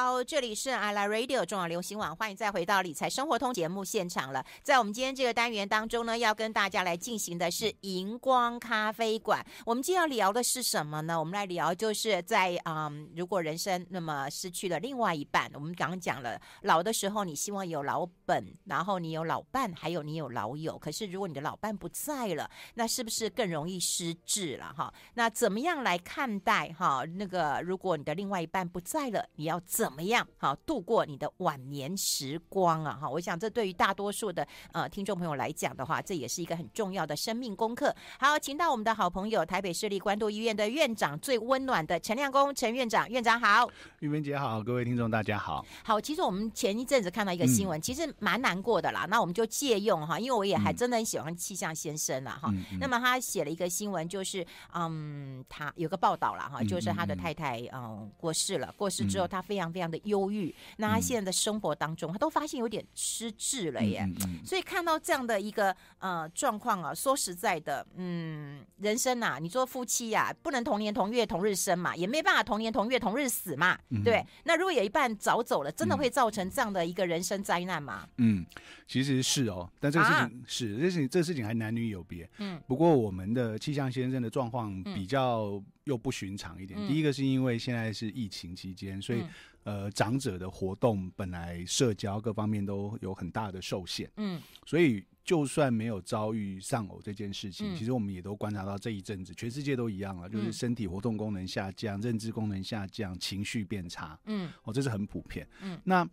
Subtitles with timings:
[0.00, 4.46] 好，这里是 I Like Radio 重要流行网，欢迎再回到理财生活通节目现场了。
[4.62, 9.44] 在我们今天这个单元当中呢，要跟大家来进行的是荧光咖啡馆。
[9.66, 11.18] 我们今天要聊的是什么呢？
[11.18, 20.78] 我们来聊就是在嗯，如果人生那么失去了另外一半，我们刚刚讲了，老的时候你希望有老本，然后你有老伴，还有你有老友。
[20.78, 24.72] 可是如果你的老伴不在了，那是不是更容易失智了？
[24.76, 27.04] 哈，那怎么样来看待哈？
[27.16, 32.98] 那个如果你的另外一半不在了，你要怎么样好度过你的晚年时光啊？
[33.00, 37.94] 哈，我想这对于大多数的呃听众朋友来讲的话，这也是一个很重要的生命功课。
[38.18, 43.68] 好，请到我们的好朋友台北市立关渡医院的院长，最温暖的陈亮公陈院长，院长好，
[44.00, 45.64] 玉文姐好，各位听众大家好。
[45.84, 49.06] 好，其实我们前一阵子看到一个新闻，嗯、其实蛮难过的啦。
[49.10, 52.48] 那我们就借用哈，因为我也还真的很喜欢气象先生了哈。
[52.52, 60.54] 嗯嗯、那么他写了一个新闻，就是嗯，他有个报道了哈，就是他的太太嗯，嗯过世了，过世之后他非常非常的忧郁。
[60.78, 64.08] 那他现在的生活当中，他都发现有点失智了耶。
[64.42, 74.24] 所以看到这样的一个呃状况啊，说实在的，嗯，人生啊，你说夫妻呀、啊，不能同年同月同日生嘛，也没办法同年同月同日死嘛，嗯、对。
[74.44, 78.08] 那如果有一半早走了，真的会造成这样的一个人生灾难吗？
[78.16, 78.46] 嗯，
[78.86, 82.28] 其实是哦，但这个事情、啊、是这事情，这事情还男女有别。
[82.38, 86.78] 嗯，不过我们的气象先生的状况比较又不寻常一点。
[86.78, 89.22] 嗯、第一个是因为现在是疫情期间，所以。
[89.22, 89.28] 嗯
[89.64, 105.78] 呃，长者的活动本来社交各方面都有很大的受限，嗯，所以就算没有遭遇丧偶这件事情，嗯、其实我们也都观察到这一阵子全世界都一样了，就是身体活动功能下降、嗯、认知功能下降、情绪变差，嗯，哦，这是很普遍，嗯。
[105.84, 106.08] 那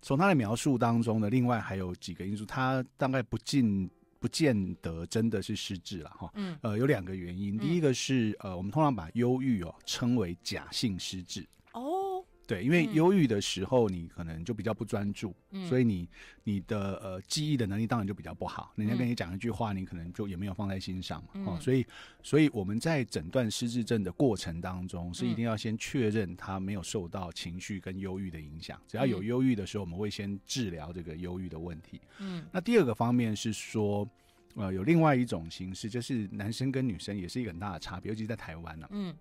[0.00, 3.90] 从他的描述当中呢，另外还有几个因素，他大概不尽
[4.24, 12.03] 不见得真的是失智了哈，嗯，呃，有两个原因，第一个是呃，我们通常把忧郁哦称为假性失智，哦。
[12.46, 16.06] 对，因为忧郁的时候，你可能就比较不专注，嗯、所以你
[16.42, 18.72] 你的呃记忆的能力当然就比较不好。
[18.76, 21.30] 人家跟你讲一句话，你可能就也没有放在心上嘛。
[21.34, 21.86] 嗯、哦，所以
[22.22, 28.78] 所以我们在诊断失智症的过程当中，是一定要先确认他没有受到情绪跟忧郁的影响。
[28.86, 32.00] 只要有忧郁的时候，我们会先治疗这个忧郁的问题。
[32.18, 34.06] 嗯，那第二个方面是说，
[34.54, 38.90] 呃，有另外一种形式，就是男生跟女生也是一个很大的差别，尤其在台湾呢、啊。
[38.92, 39.16] 嗯。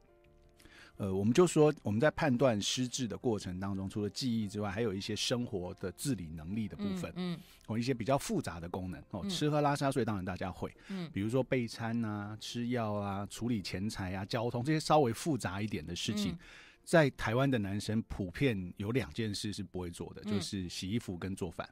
[0.98, 16.38] 呃，我们就说我们在判断失智的过程当中，除了记忆之外，还有一些生活的自理能力的部分，嗯，哦、嗯，一些比较复杂的功能哦，嗯、吃喝拉撒睡，当然大家会，嗯，比如说备餐啊、吃药啊、处理钱财啊、交通这些稍微复杂一点的事情，嗯、
[16.84, 21.68] 在台湾的男生普遍有两件事是不会做的，嗯、就是洗衣服跟做饭。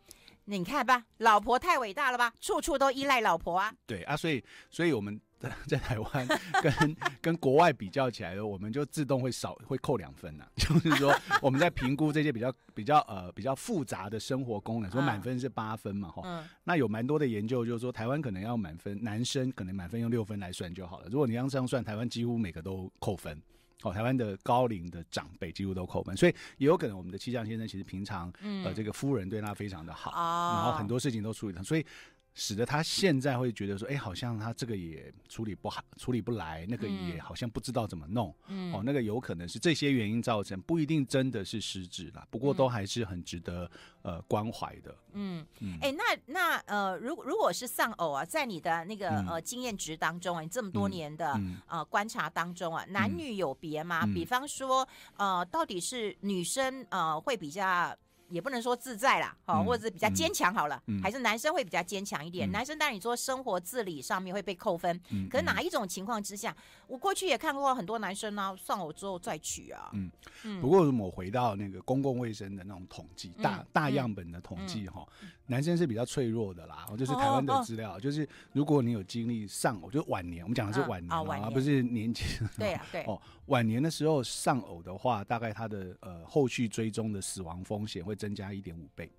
[0.46, 3.72] 那你看吧，老婆太伟大了吧，处处都依赖老婆啊。
[3.86, 5.22] 对啊，所以，所以我们。
[5.68, 6.28] 在台湾
[6.62, 10.50] 跟跟国外比较起来的，我们就自动会少会扣两分呐、啊。
[10.58, 16.22] 就是说，我们在评估这些比较比较呃比较复杂的生活功能，说满分是八分嘛，哈。
[16.26, 16.48] 嗯。
[16.64, 21.08] 那有蛮多的研究就是说，台湾可能要满分，男生可能满分用六分来算就好了。
[21.10, 23.42] 如果你要这样算，台湾几乎每个都扣分。
[23.84, 31.86] 哦，台湾的高龄的长辈几乎都扣分，所以也有可能我们的气象先生其实平常、嗯、呃这个夫人对他非常的好，哦、然后很多事情都处理他，所以。
[32.34, 38.34] 使得他现在会觉得说，哎，好像他这个也处理不好，处理不来，那个也好像不知道怎么弄。
[38.48, 42.26] 嗯，哦，那个有可能是这些原因造成，不一定真的是失智啦。
[42.30, 43.70] 不过都还是很值得
[44.02, 44.96] 呃关怀的。
[45.14, 51.38] 嗯嗯，哎、嗯，那那呃，如果如果是丧偶啊，在你的那个呃经验值当中啊，你这么多年的、
[51.68, 54.04] 呃观察当中啊，男女有别吗？
[54.06, 54.88] 嗯、比方说
[55.18, 57.94] 呃，到底是女生呃会比较。
[58.32, 62.50] 也不能说自在啦，好，或者是比较坚强好了，还是男生会比较坚强一点。
[62.52, 65.00] 男生当然你说生活自理上面会被扣分，
[65.30, 66.56] 可是哪一种情况之下，
[66.88, 69.92] 我过去也看过很多男生呢，丧偶之后再娶啊。
[69.94, 75.06] 嗯，不过我回到那个公共卫生的那种统计，大大样本的统计哈，
[75.52, 76.88] 男生是比较脆弱的啦。
[76.98, 82.26] 就是台湾的资料，就是如果你有经历丧偶，就晚年，我们讲的是晚年啊，而不是年轻。
[82.58, 88.16] 对啊， 对哦，晚年的时候丧偶的话，大概他的呃后续追踪的死亡风险会。
[88.22, 89.12] 增加一点五倍，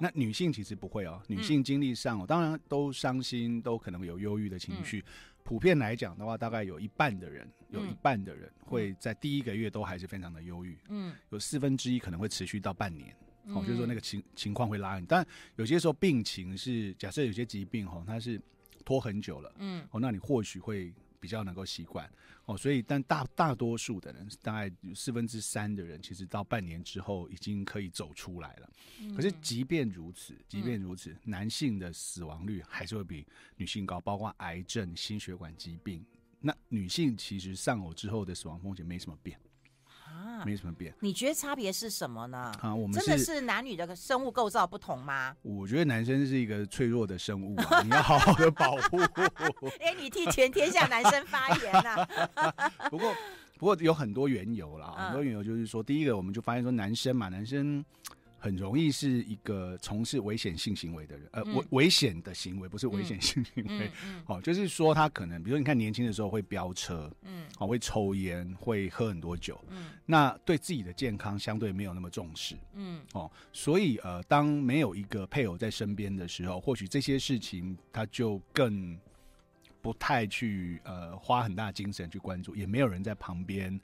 [0.00, 1.20] 那女性其实不会哦。
[1.26, 5.04] 女性经历丧偶，当然都伤心，都可能有忧郁的情绪。
[5.44, 10.78] 普遍来讲的话，大概有一半的人，有一半的人会在第一个月都还是非常的忧郁。
[10.88, 13.14] 嗯，有四分之一可能会持续到半年。
[13.54, 15.06] 哦，就是说那个情情况会拉很。
[15.06, 15.26] 但
[15.56, 18.40] 有些时候病情是，假设有些疾病哈，它是
[18.84, 19.52] 拖很久了。
[19.58, 20.92] 嗯，哦，那你或许会。
[21.22, 22.10] 比较能够习惯
[22.46, 28.70] 哦，所以但大大多数的人，大概四分之三的人，其实到半年之后已经可以走出来了。
[29.02, 33.26] 嗯、可是即便如此，即便如此，嗯、男性的死亡率还是会比
[33.56, 36.02] 女性高，包括癌症、心血管疾病。
[36.40, 39.38] 那女性其实丧偶之后的死亡风险没什么变。
[40.20, 40.94] 啊没什么变。
[41.00, 42.52] 你觉得差别是什么呢？
[42.60, 45.34] 啊，我们真的是男女的生物构造不同吗？
[45.42, 48.98] 我觉得男生是一个脆弱的生物啊， 你要好好的保护。
[49.80, 52.70] 哎，你替全天下男生发言呐、啊？
[52.90, 53.14] 不过，
[53.58, 57.84] 不过有很多缘由啦，很多缘由就是说，第一个我们就发现说，男生嘛，男生。
[58.40, 63.90] 很容易是一个从事危险性行为的人，呃，危危险的行为不是危险性行为，
[64.26, 78.98] 哦，就是说他可能，比如说你看年轻的时候会飙车，嗯，好、哦，会抽烟，会喝很多酒，嗯，那对自己的健康相对没有那么重视，嗯，哦，所以呃，当没有一个配偶在身边的时候，或许这些事情他就更
[79.82, 83.78] 不太去呃花很大精神去关注，也没有人在旁边。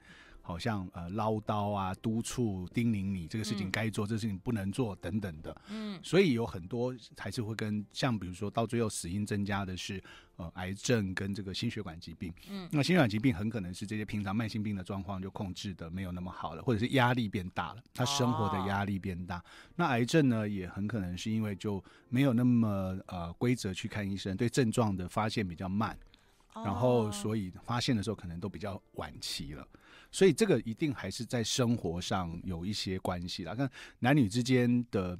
[0.47, 5.61] 好像呃唠叨啊、督促、叮咛你这个事情该做，嗯、这个事情不能做等等的。
[5.67, 10.01] 嗯，所以有很多还是会跟像比如说到最后死因增加的是
[10.37, 12.33] 呃癌症跟这个心血管疾病。
[12.49, 19.39] 嗯，那心血管疾病很可能是这些平常慢性病的状况就控制的没有那么好了，或者是压力变大了，他生活的压力变大。
[19.39, 19.43] 哦、
[19.75, 25.97] 那癌症呢也很可能是因为就没有那么呃规则去看医生，对症状的发现比较慢，
[26.53, 29.67] 哦、然后所以发现的时候可能都比较晚期了。
[30.11, 33.53] 所以这个一定还是在生活上有一些关系啦。
[33.53, 33.69] 看
[33.99, 35.17] 男女之间的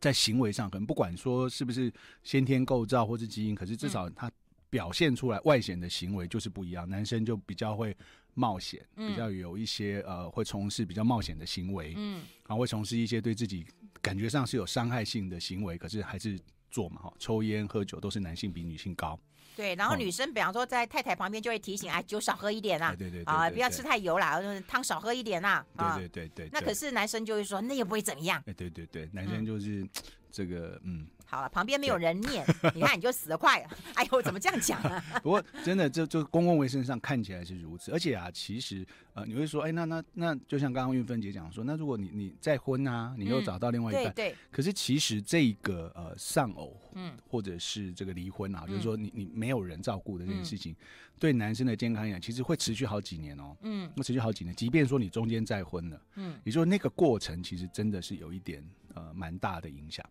[0.00, 4.30] 在行为上，可能不管说是不是先天构造或是基因，可是至少他
[4.68, 6.88] 表现出来外显的行为就是不一样。
[6.88, 7.96] 男生就比较会
[8.34, 13.64] 冒险，比较有一些呃会从事比较冒险的行为，嗯，然后会从事一些对自己
[14.02, 16.38] 感觉上是有伤害性的行为，可是还是
[16.70, 19.18] 做嘛哈，抽烟喝酒都是男性比女性高。
[19.56, 26.50] 对，然后女生比方说在太太旁边就会提醒，哎，酒少喝一点啦，对对啊，不要吃太油啦，汤少喝一点啦，对对对对。
[26.52, 28.40] 那可是男生就会说，那也不会怎么样。
[28.46, 29.84] 哎，对对对，男生就是
[30.30, 31.06] 这个，嗯。
[31.28, 33.68] 好了，旁边没有人念， 你看你就死得快了。
[33.94, 35.02] 哎呦，怎么这样讲啊？
[35.22, 44.36] 不过真的，就就公共卫生上看起来是如此，而且啊，其实呃，你会说，哎，那那那，就像刚刚运芬姐讲说，那如果你你再婚啊，你又找到另外一半，对对。
[44.50, 50.74] 可是其实这个呃丧偶，嗯，或者是这个离婚啊，就是说你你没有人照顾的这件事情，
[51.18, 58.62] 对男生的健康来讲，其实会持续好几年哦，嗯，会持续好几年，即便说你中间再婚了，嗯，也就是那个过程其实真的是有一点
[58.94, 60.04] 呃蛮大的影响。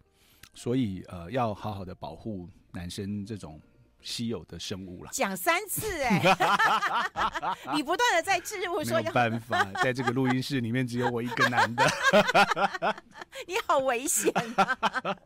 [0.56, 3.60] 所以，呃，要好好的保护男生这种
[4.06, 5.10] 稀有的生物了。
[5.12, 6.22] 讲三次哎，
[7.74, 11.84] 你不断的在置入说，没有办法，在这个录音室里面只有我一个男的，
[13.48, 14.78] 你好危险啊！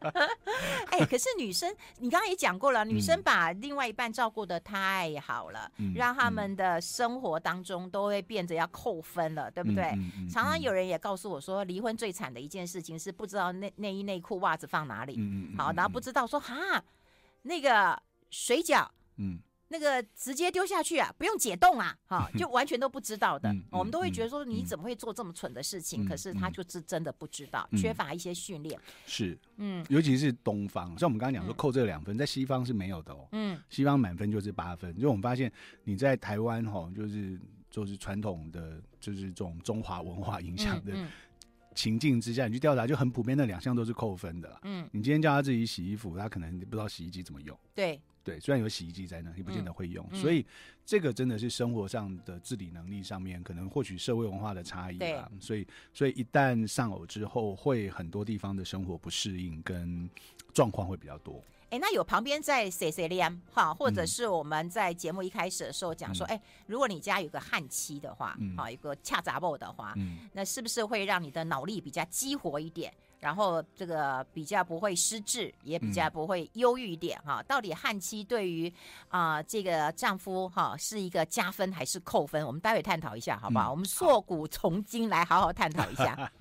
[0.92, 9.84] 哎，可是女生，你刚刚也讲过了，女生把另外一半照顾的太好了，嗯、让他们的生活当中都会变得要扣分了，对不对？
[9.96, 15.20] 嗯嗯嗯、常常有人也告诉我说，离婚最惨的一件事情是不知道内内衣内裤袜子放哪里，
[15.58, 16.82] 好，然后不知道说哈
[17.42, 18.02] 那个。
[18.30, 18.88] 水饺，
[19.18, 19.40] 嗯，
[19.70, 23.54] 那个直接丢下去啊，不用解冻啊，哈， 就完全都不知道的。
[23.72, 26.08] 我们都会觉得说，你怎么会做这么蠢的事情？
[26.08, 28.80] 可是他就是真的不知道，缺乏一些训练。
[29.06, 33.28] 是，嗯，尤其是东方，像我们刚刚讲说扣这两分，在西方是没有的哦。
[33.32, 34.98] 嗯，西方满分就是八分。
[35.00, 35.52] 就我们发现
[35.84, 37.40] 你在台湾哈，就是
[37.70, 40.94] 就是传统的，就是这种中华文化影响的
[41.76, 44.60] 情境之下，你去调查，就很普遍的两项都是扣分的啦。
[44.64, 47.58] 嗯，你今天叫他自己洗衣服，他可能不知道洗衣机怎么用。
[47.76, 48.00] 对。
[48.22, 50.46] 对，虽然有洗衣机在那，也不见得会用，嗯、所以
[50.86, 55.28] 这个真的是生活上的自理能力上面，可能获取社会文化的差异啦。
[55.40, 60.08] 所以，所以一旦丧偶之后，会很多地方的生活不适应跟
[60.54, 61.42] 状况会比较多。
[61.70, 72.92] 哎，那有旁边在 C C 连哈，或者是我们在节目一开始的时候讲说，哎、嗯，如果你家有个焊妻的话，好、嗯，有个恰杂某的话，嗯、那是不是会让你的脑力比较激活一点？
[73.20, 77.44] 然后这个比较不会失智，也比较不会忧郁一点哈。
[77.44, 78.74] 到底悍妻对于
[79.10, 82.44] 啊这个丈夫哈是一个加分还是扣分？
[82.48, 83.70] 我们待会探讨一下，好不好？
[83.70, 86.32] 我们硕古从今来好好探讨一下。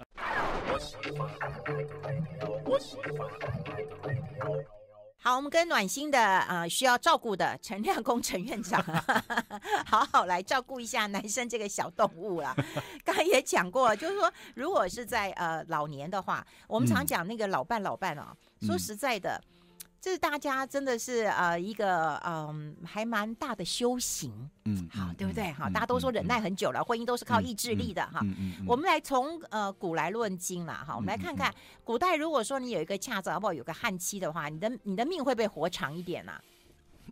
[5.21, 8.81] 好，我们跟暖心的呃需要照顾的陈亮工陈院长，
[9.85, 12.55] 好好来照顾一下男生这个小动物了。
[13.05, 18.29] 刚刚也讲过，就是说，如果是在呃老年的话，我们常讲那个老伴老伴哦，
[18.61, 19.43] 嗯、说实在的。
[20.01, 24.33] 这是大家真的是呃一个嗯还蛮大的修行，
[24.65, 25.51] 嗯，好对不对？
[25.53, 28.21] 好，大家都说忍耐很久了，婚姻都是靠意志力的哈。
[28.67, 31.53] 我们来从呃古来论今啦哈，我们来看看
[31.83, 36.41] 古代如果说你有一个恰子，或有个旱期的话，你的你的命会不会活长一点呐？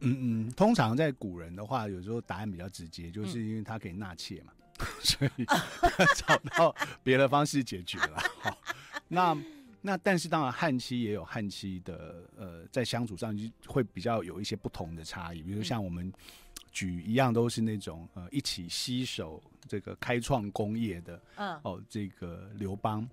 [0.00, 4.52] 嗯嗯，通常在古人的话，有时候答案比较直接，就是因为他可以纳妾嘛，
[5.02, 5.44] 所以
[6.14, 8.22] 找到别的方式解决了。
[8.40, 8.56] 好，
[9.08, 9.36] 那。
[9.86, 15.42] 那但是当然，汉妻也有汉妻的，呃，在相处上就会比较有一些不同的差异。
[15.42, 16.12] 比如像我们
[16.72, 23.08] 举一样都是那种呃一起携手这个开创工业的，嗯，哦，这个刘邦，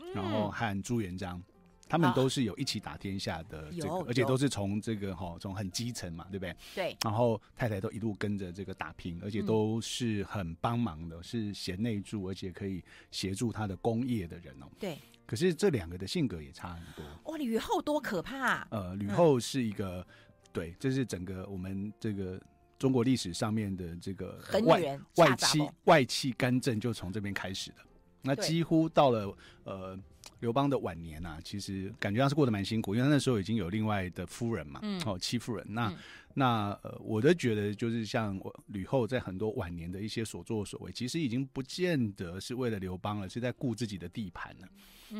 [0.00, 1.40] 嗯然后和朱元璋。
[1.88, 6.56] 他们都是有一起打天下的这个，而且都是从这个哈，从很基层嘛，对不对？
[6.72, 6.96] 对。
[7.02, 14.66] 然后太太都一路跟着这个打拼，而且都是很帮忙的，是贤内助，而且可以协助他的工业的人哦。
[14.78, 14.96] 对。
[15.30, 17.30] 可是这两个的性格也差很多。
[17.30, 18.66] 哇，吕后多可怕！
[18.72, 20.04] 呃，吕后是一个，
[20.52, 22.42] 对，这是整个我们这个
[22.80, 27.76] 中国历史上面的这个外外戚外戚干政就从这边开始的。
[28.22, 29.32] 那几乎到了
[29.62, 29.96] 呃。
[30.40, 35.66] 刘邦的晚年啊，其实感觉他是过得蛮辛苦，因为他那时候已经有另外的夫人嘛，嗯、哦，戚夫人。
[35.68, 35.96] 那、嗯、
[36.34, 44.68] 那呃，我都觉得就是像吕后在很多晚年的一些所作所为，其实已经不见得是为了刘邦了，是在顾自己的地盘了，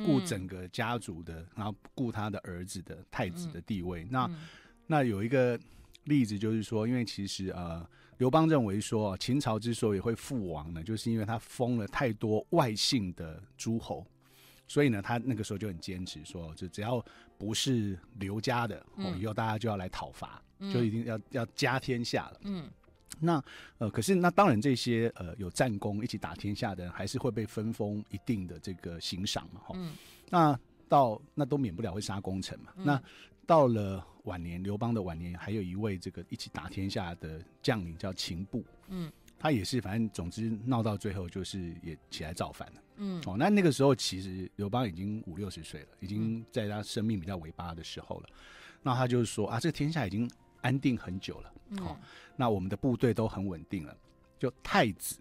[0.04, 4.04] 顾整个家族的，然后顾他的儿子的太子的地位。
[4.04, 4.36] 嗯、那、嗯、
[4.86, 5.58] 那有一个
[6.04, 7.86] 例子就是说，因为其实呃，
[8.18, 14.06] 刘邦认为说秦朝之所以会覆亡呢，就是因为他封了太多外姓的诸侯。
[14.66, 17.04] 所以呢，他那个时候就很坚持说，就只要
[17.36, 22.40] 不是刘家的，哦，以后大家就要来讨伐，嗯、就一定要要家天下了。
[22.44, 22.70] 嗯，
[23.18, 23.42] 那
[23.78, 29.92] 呃，可是那当然这些呃有战功一起打天下的人，还是会被分封一定的这个行赏嘛，哈、嗯。
[30.28, 32.72] 那到那都免不了会杀功臣嘛。
[32.76, 33.02] 嗯、那
[33.46, 38.64] 到了晚年，刘邦的晚年，还有一位这个一起打天下的将领叫秦布。
[38.88, 39.10] 嗯。
[39.42, 42.82] 他也是，反正总之闹到最后就是也起来造反了。
[42.96, 48.28] 嗯，哦，那那个时候其实刘邦已经五六十岁了，已经在他生命比较尾巴的时候了。
[48.82, 51.52] 那他就是说啊，这个天下已经安定很久了。
[51.78, 51.96] 哦，
[52.36, 53.96] 那我们的部队都很稳定了，
[54.38, 55.18] 就太子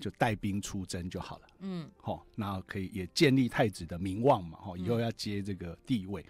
[0.00, 1.46] 就带兵出征就好了。
[1.60, 4.58] 嗯，好，那可以也建立太子的名望嘛。
[4.66, 6.24] 哦，以后要接这个地位。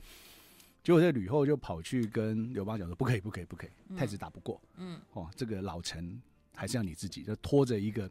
[0.82, 4.61] 结果这吕后就跑去跟刘邦讲说：“不可以，不可以，不可以，太子打不过。
[4.76, 6.20] 嗯，哦，这个老臣。”
[6.56, 8.08] 还是要你自己，就拖着一个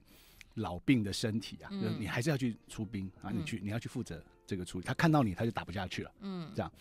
[0.56, 4.86] 老病的身体啊，嗯、你还是要去出兵啊，你去，你要去负责这个处理。
[4.86, 6.72] 他看到你，他就打不下去了，嗯，这样，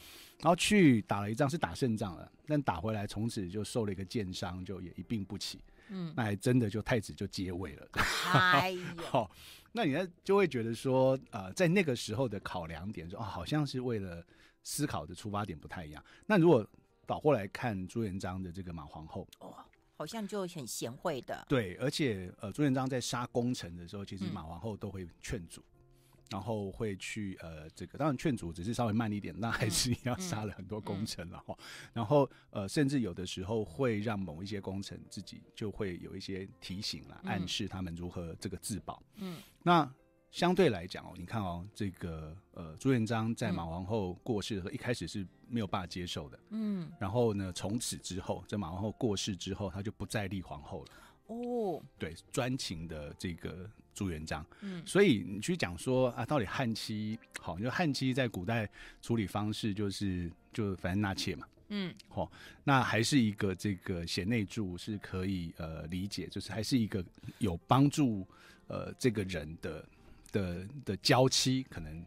[0.40, 7.88] 然后去打了一仗，是打胜仗了，但打回来从此就受了一个箭伤，就也一病不起，嗯，那还真的就太子就接位了，
[8.32, 9.30] 哎呦， 好，
[9.72, 14.22] 那你呢就会觉得说，呃，在那个时候的考量点说，哦，好像是为了
[14.62, 16.04] 思考的出发点不太一样。
[16.26, 16.66] 那如果
[17.06, 19.54] 倒过来看朱元璋的这个马皇后，哦。
[20.02, 31.54] 好像就很贤惠的，对，而且呃，朱元璋在杀功臣的时候，其实马皇后都会劝阻，嗯、然后会去呃，这个当然劝阻只是稍微慢一点，那还是要杀了很多功臣了哈。
[31.56, 39.00] 嗯嗯、然后呃，甚至有的时候会让某一些功臣自己就会有一些提醒啦，暗示他们如何这个自保。
[39.18, 39.88] 嗯，那。
[40.32, 50.90] 相对来讲哦，你看哦，这个呃，朱元璋在马皇后过世的时候，嗯、一开始是没有办法接受的，嗯，然后呢，从此之后，在马皇后过世之后，他就不再立皇后了，
[51.26, 58.66] 哦，对，专情的这个朱元璋，嗯，所以你去讲说啊，到底汉妻好，就汉妻在古代
[59.02, 62.32] 处理方式就是就反正纳妾嘛，嗯，好、哦，
[62.64, 67.04] 那还是一个这个贤内助是可以呃理解，就是还是一个
[67.36, 68.26] 有帮助
[68.68, 69.86] 呃这个人的。
[70.32, 72.04] 的的娇妻可能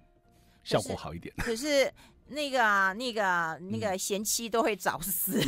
[0.64, 1.90] 效果好一点， 可是，
[2.28, 2.60] 那个
[2.96, 5.40] 那个那个贤妻都会早死。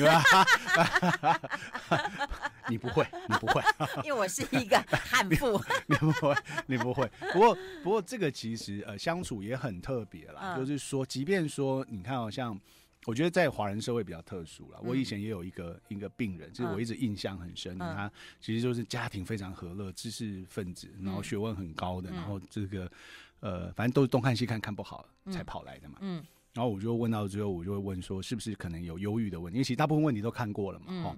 [2.70, 3.62] 你不会，你不会，
[4.06, 5.60] 因为我是一个悍妇。
[5.88, 6.36] 你不会，
[6.68, 7.10] 你不会。
[7.34, 12.60] 不过不过这个其实呃相处也很特别啦，嗯、就是说，即便说你看好像。
[13.06, 14.80] 我觉得在华人社会比较特殊了。
[14.84, 17.78] 我以前也有一个一个病人，就是我一直印象很深。
[17.78, 18.12] 他
[18.42, 22.92] 其实就是家庭非常和乐，知识分子，然后学问很高的，然后这个
[23.40, 26.00] 呃，反正都是东看西看看不好才跑来的嘛。
[26.02, 26.22] 嗯。
[26.54, 29.58] 然后我就问到之后，我就会问说，是不是可能有忧郁的问题？
[29.58, 30.86] 因为其实大部分问题都看过了嘛。
[30.90, 31.18] 嗯。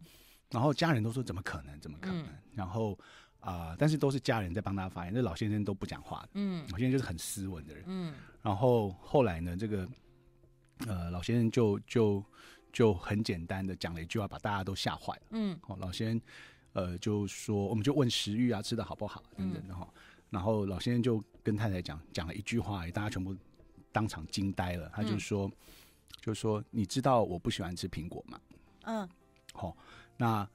[0.52, 1.80] 然后家人都说怎么可能？
[1.80, 2.26] 怎么可能？
[2.54, 2.96] 然后
[3.40, 6.28] 啊，但是都是家人在帮他发言，这老先生都不讲话。
[6.34, 6.64] 嗯。
[6.70, 7.84] 老先生就是很斯文的人。
[7.88, 8.14] 嗯。
[8.44, 9.90] 然后后来呢，这个。
[10.88, 12.24] 呃，老先生就就
[12.72, 15.22] 就很简单的讲了一句话，把大家都吓坏了。
[15.32, 16.22] 嗯，好，老先生
[16.74, 19.88] 呃就说，我们就问食欲啊，吃的好不好等等的哈。
[19.94, 23.36] 嗯、然后老先生就跟太太讲讲了一句话，大家全部
[23.92, 24.90] 当场惊呆了。
[24.96, 25.52] 他就说，嗯、
[26.22, 28.40] 就说你知道我不喜欢吃苹果吗？
[28.84, 29.10] 嗯，
[29.54, 29.76] 好，
[30.18, 30.48] 那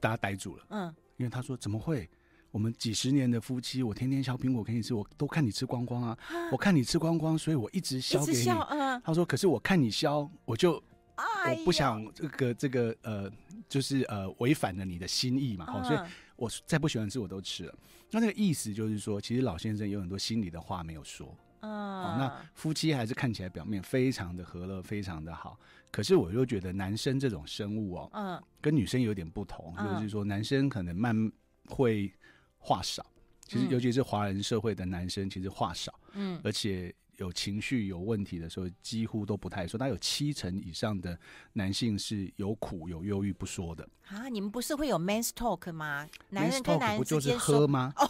[0.00, 0.66] 大家呆住了。
[0.70, 2.08] 嗯，因为他说怎么会？
[2.50, 6.18] 我们几十年的夫妻，我天天削苹果给你吃，我都看你吃光光啊！
[6.50, 8.48] 我看你吃光光，所以我一直削给你。
[8.70, 13.30] 嗯、他说：“可是我看你削，我就、我不想这个这个呃，
[13.68, 15.66] 就是呃违反了你的心意嘛。
[15.68, 15.98] 嗯、所以
[16.36, 17.74] 我再不喜欢吃，我都吃了。
[18.10, 21.36] 那那个意思就是说，其实老先生有很多心里的话没有说。
[21.60, 25.58] 嗯、哦，那夫妻还是看起来表面非常的和乐，非常的好。
[25.90, 31.30] 可是我又觉得男生这种生物哦，嗯，跟女生有点不同，嗯、就是说男生可能慢
[31.66, 32.10] 会
[32.58, 33.04] 话少，
[33.46, 39.78] 其实尤其是华人社会的男生，其实话少，嗯，而且有情绪有问题的时候，几乎都不太说。
[39.78, 41.18] 他有七成以上的
[41.52, 44.28] 男性是有苦有忧郁不说的啊。
[44.28, 46.06] 你们不是会有 men's talk 吗？
[46.30, 47.92] 男人跟男人不就是喝吗？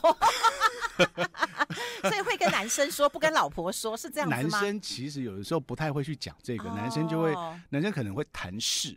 [2.03, 4.59] 所以会跟男生说，不跟老婆说，是这样子吗？
[4.59, 7.35] 男生其实有的时候不太会去讲这个，男生就会，
[7.71, 8.91] 男生可能会谈事，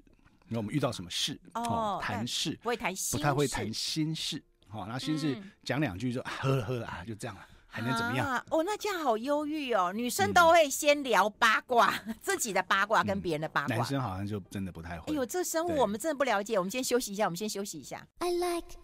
[0.48, 8.44] 因为我们遇到什么事哦，谈事不会谈心，不太会谈心事，好，然后先是讲两句就喝了喝了啊，就这样了，还能怎么样？
[8.50, 9.92] 哦，那这样好忧郁哦。
[9.94, 15.12] 女生都会先聊八卦， 自己的八卦跟别人的八卦，男生好像就真的不太会。
[15.12, 16.58] 哎呦，这生物我们真的不了解。
[16.58, 18.08] 我们先休息一下，我们先休息一下。
[18.20, 18.78] I like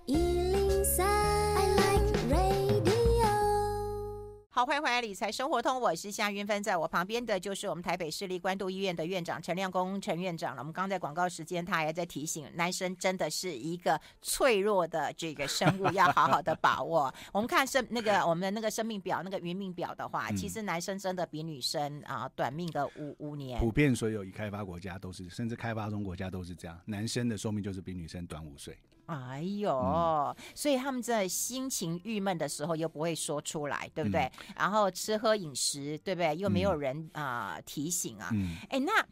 [4.58, 10.62] 好，欢迎回来理财生活通，我是夏云芬，在我旁边的就是我们台北市立关渡医院的院长陈亮公陈院长了。
[10.62, 17.14] 我们刚在广告时间，他还在提醒，男生真的是一个脆弱的这个生物，要好好的把握。
[17.32, 23.60] 我们看生那个我们的那个生命表，那个余命表的话，其实男生真的比女生啊短命个五五年。
[23.60, 28.76] 普遍所有已开发国家都是，甚至开发中国家都是这样，男生的寿命就是比女生短五岁。
[29.08, 34.22] 哎呦，嗯、所以他们在心情郁闷的时候又不会说出来，对不对？
[34.22, 36.36] 嗯、然后吃喝饮食，对不对？
[36.36, 38.30] 又没有人啊、嗯呃、提醒啊。
[38.70, 39.08] 哎、嗯，那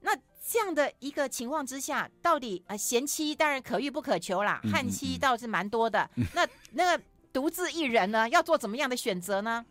[0.00, 0.16] 那
[0.48, 6.08] 这样的一个情况之下，到底啊贤、呃、妻当然可遇不可求啦，嗯、悍妻倒是蛮多的。
[6.16, 9.64] 嗯、那那个独自一人呢，要做怎么样的选择呢？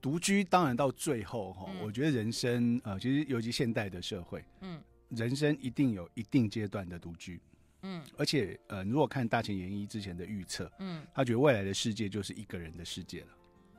[0.00, 7.40] 独居当然到最后哈，嗯、我觉得人生呃，其实尤其现代的社会，嗯，人生一定有一定阶段的独居。
[7.82, 13.28] 嗯，而且呃，如果看大前研一之前的预测，嗯，他觉得未来的世界就是一个人的世界了，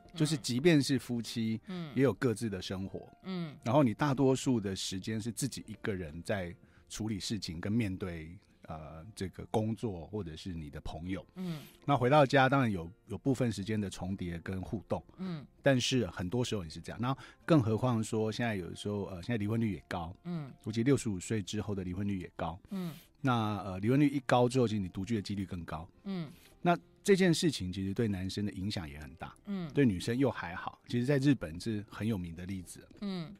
[0.06, 6.54] 嗯、就是即便是夫妻，嗯，也有各自的生活，嗯，然后你大多数的时间是自己一个人在
[6.88, 22.94] 处理事情跟面对呃这个工作或者是你的朋友，嗯，那回到家当然有有部分时间的重叠跟互动，嗯，但是很多时候也是这样，那更何况说现在有的时候呃现在离婚率也高，嗯，估计六十五岁之后的离婚率也高，嗯。
[23.20, 25.86] 那呃，离婚率一高之后，其实你独居的几率更高。
[26.04, 26.30] 嗯，
[26.62, 29.34] 那这件事情其实对男生的影响也很大。
[29.46, 30.80] 嗯，对女生又还好。
[30.86, 32.86] 其实，在日本是很有名的例子。
[33.00, 33.34] 嗯，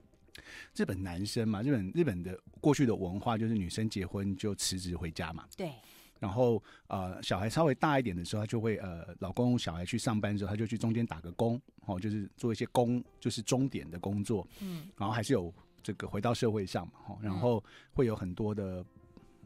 [0.74, 5.46] 日本男生嘛，日本日本的过去的文化就是女生结婚就辞职回家嘛。
[5.56, 5.72] 对。
[6.18, 14.46] 然后呃，小孩稍微大一点的时候，他就会呃，老公小孩去上班之后，他就去中间打个工，哦，就是做一些工，就是钟点的工作。
[14.60, 14.88] 嗯。
[14.98, 15.50] 然后还是有
[15.82, 18.84] 这个回到社会上嘛，哈，然后会有很多的。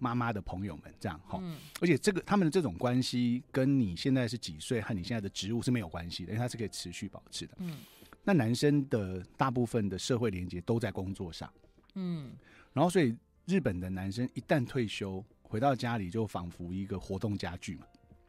[0.04, 7.54] 妈妈的朋友们这样哈，嗯、而且这个他们的这种关系跟你现在是几岁和你现在的职务是没有关系的，因为它是可以持续保持的。
[7.60, 7.78] 嗯，
[8.22, 11.50] 那男生的大部分的社会连接都在工作上，
[11.94, 12.32] 嗯，
[12.74, 17.86] 然后所以日本的男生一旦退休回到家里，就仿佛一个活动家具嘛。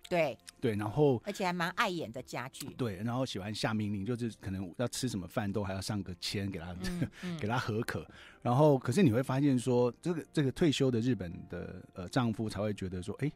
[0.07, 2.67] 对对，然后而且还蛮碍眼的家具。
[2.77, 8.07] 对，然后喜欢下命令，就是可能要吃什么饭都还要上个签给他，嗯嗯、 给他核可。
[8.41, 13.31] 然后，可是你会发现说，这个这个退休的日本的呃丈夫才会觉得说，哎，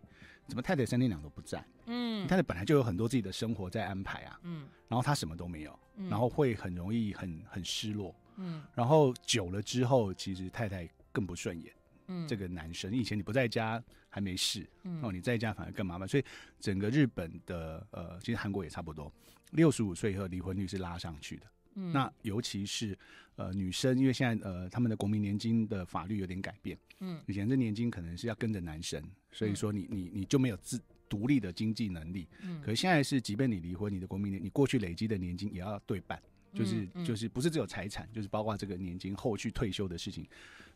[0.47, 1.63] 怎么太太三天两头不在？
[1.86, 4.39] 嗯，太太本来就有很多自己的生活在安排啊。
[4.43, 8.13] 嗯，然后他什么都没有，嗯、然后会很容易很很失落。
[8.38, 11.73] 嗯，然后久了之后，其实太太更不顺眼。
[12.09, 16.23] 嗯，这个男生以前你不在家还没事，嗯，哦，你在家反而更麻烦，所以
[16.59, 19.13] 整个日本的呃，其实韩国也差不多，
[19.51, 21.43] 六十五岁以后离婚率是拉上去的。
[21.75, 22.97] 嗯，那尤其是
[23.35, 36.19] 呃女生，因为现在呃他们的国民年金的法律有点改变，嗯，以前这年金可能是要跟着男生，所以说你你你就没有自独立的经济能力，嗯，可是现在是即便你离婚，你的国民年你过去累积的年金也要对半，
[36.55, 40.27] 就是就是不是只有财产，就是包括这个年金后续退休的事情。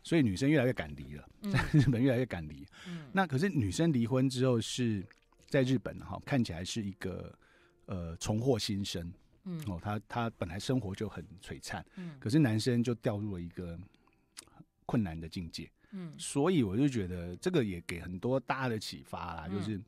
[0.04, 2.64] 所以女生越来越敢离了，在 日本越来越敢离。
[2.86, 5.04] 嗯，那可是女生离婚之后是
[5.48, 7.36] 在日本哈，看起来是一个
[7.86, 9.12] 呃重获新生。
[9.44, 13.78] 嗯，哦，她她本来生活就很璀璨，嗯，可是男生就掉入了一个
[14.86, 15.70] 困难的境界。
[15.92, 19.80] 嗯，所以我就觉得这个也给很多大家的启发啦，就是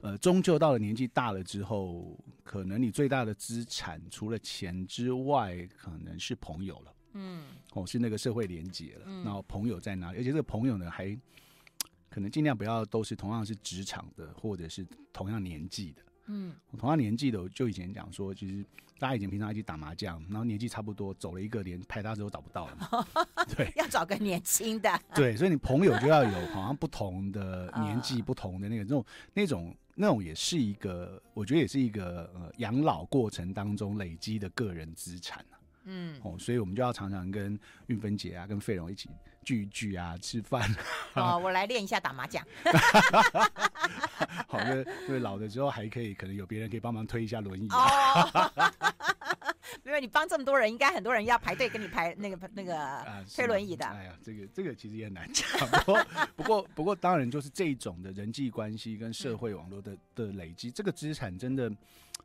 [0.00, 6.94] 呃，终究到了年纪大了之后，可能你最大的资产除了钱之外，可能是朋友了。
[7.12, 7.42] 嗯，
[7.72, 10.18] 哦，是那个社会连结了，嗯、然后朋友在哪里？
[10.18, 11.16] 而且这个朋友呢，还
[12.10, 16.02] 可能尽量不要都是同样是职场的，或者是同样年纪的。
[16.26, 18.64] 嗯，同样年纪的，我就以前讲说，其实
[18.98, 23.06] 大家以前平常一起打麻将，然后年纪差不多，走了一个连牌搭子都找不到了嘛。
[23.56, 25.00] 对，要找个年轻的。
[25.14, 35.44] 对，所以你朋友就要有好像不同的年纪、不同的那个那种那种那种也是一个，我觉得也是一个呃养老过程当中累积的个人资产。
[35.90, 39.08] 嗯，哦，所以我们就要常常跟运芬姐啊，跟费荣一起
[39.42, 40.70] 聚一聚啊，吃饭。
[41.14, 42.44] 哦，我来练一下打麻将。
[44.46, 47.68] 好的，因为老的时候还可以，可能有别人可以帮忙推一下轮椅。
[47.70, 48.52] 哦，
[49.84, 53.86] 因为你帮这么多人，应该很多人要排队跟你排那个那个推轮椅的。
[53.86, 55.46] 哎呀，这个这个其实也很难讲。
[55.68, 61.72] 不过不过不过，当然就是这一种的人际关系跟社会网络的的累积，这个资产真的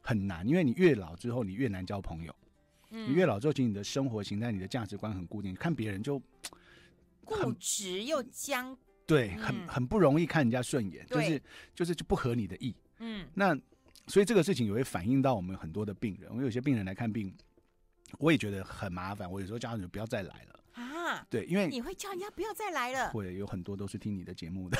[0.01, 2.35] 很难，因为你越老之后，你越难交朋友。
[2.95, 6.21] 你越老之后，其实你的生活形态、你的价值观很固定，看别人就
[7.25, 8.77] 固执又僵，
[9.07, 11.41] 对，很很不容易看人家顺眼，就是
[11.73, 12.75] 就是就不合你的意。
[12.99, 13.57] 嗯，那
[14.07, 16.29] 所以这个事情也会反映到我们很多的病人。
[16.35, 17.35] 我有些病人来看病，
[18.19, 19.29] 我也觉得很麻烦。
[19.29, 23.09] 我有时候叫他们不要再来了啊，对，因为你会叫人家不要再来了。
[23.09, 24.77] 会有很多都是听你的节目的。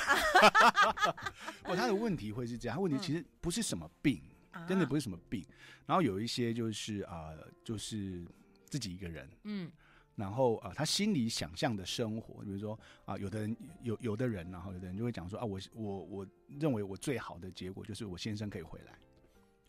[1.63, 4.21] 不，他的问题会是这样，他问题其实不是什么病。
[4.67, 5.45] 真的不是什么病，
[5.85, 8.25] 然后有一些就是啊、呃，就是
[8.65, 9.71] 自己一个人，嗯，
[10.15, 12.73] 然后啊、呃，他心里想象的生活，比如说
[13.05, 18.97] 啊、呃，有的人有有的人，然后有的人就会讲说啊，我我我认为我最好的结果就是我先生可以回来，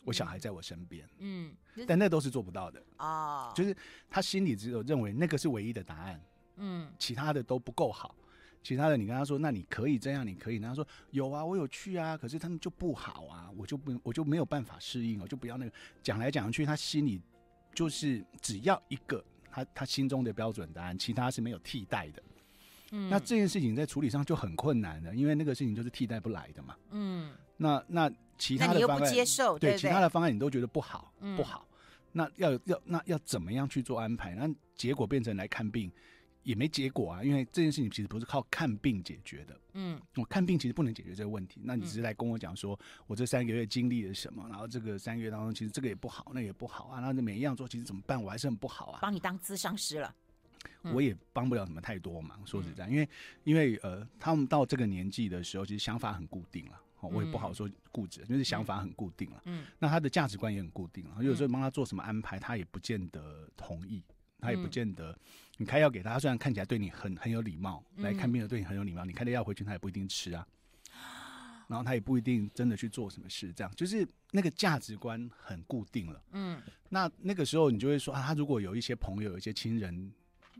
[0.03, 1.55] 我小孩在我身边，嗯，
[1.87, 3.75] 但那都是做不到的哦，就是
[4.09, 6.21] 他心里只有认为那个是唯一的答案，
[6.57, 8.15] 嗯，其他的都不够好。
[8.65, 10.57] 其他的，你跟他说，那你可以这样，你可以。
[10.59, 15.71] 他说有啊，我有去啊，可是他们就不好啊，我就不，我就没有办法适应，我就不要那个。
[16.01, 17.21] 讲来讲去，他心里
[17.75, 22.23] 就是只要一个他他心中的标准答案，其他是没有替代的。
[22.91, 26.75] 嗯，那这件事情在处理上就很困难的，因为那个事情就是替代不来的嘛。
[26.89, 31.67] 嗯，那那其他的方案，你又不接受，对，其他的方案你都觉得不好，不好。
[31.69, 31.77] 嗯，
[32.13, 34.33] 那要要那要怎么样去做安排？
[34.33, 35.91] 那结果变成来看病。
[36.45, 39.59] 也没结果啊，因为这件事情其实不是靠看病解决的。
[39.73, 41.59] 嗯，我看病其实不能解决这个问题。
[41.63, 47.01] 那你只是来跟我讲说，我这三个月经历了什么，然后这个三个月当中，其实这个也不好，那个也不好啊。
[47.01, 48.23] 然后每一样做，其实怎么办？
[48.23, 48.99] 我还是很不好啊。
[49.01, 50.15] 帮你当咨商师了，
[50.93, 52.39] 我也帮不了什么太多忙。
[52.45, 53.09] 说实在，因为
[53.43, 56.79] 因为呃，他们到这个年纪的时候，其实想法很固定了。
[57.01, 59.41] 我也不好说固执，就是想法很固定了。
[59.45, 61.23] 嗯，那他的价值观也很固定了。
[61.23, 64.03] 有时候帮他做什么安排，他也不见得同意。
[64.37, 65.17] 他也不见得，
[65.57, 70.45] 你开药给他，他虽然看起来对你很很有礼貌，来看病的对你很有礼貌，你开的药回去他也不一定吃啊，
[71.67, 76.21] 然后他也不一定真的去做什么事，这样就是那个价值观很固定了。
[76.31, 80.11] 嗯，那那个时候你就会说啊，他如果有一些朋友、有一些亲人